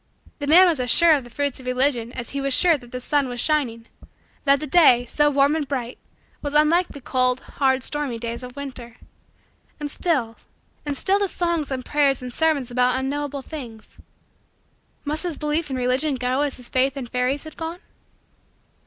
[0.39, 2.91] The man was as sure of the fruits of Religion as he was sure that
[2.91, 3.85] the sun was shining
[4.45, 5.99] that the day, so warm and bright,
[6.41, 8.97] was unlike the cold, hard, stormy, days of winter.
[9.79, 10.37] And still
[10.87, 13.99] and still the songs and prayers and sermons about unknowable things
[15.05, 17.81] must his belief in Religion go as his faith in fairies had gone?